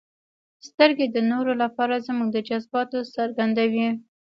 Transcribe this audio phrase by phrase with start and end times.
[0.67, 3.89] •سترګې د نورو لپاره زموږ د جذباتو څرګندوي.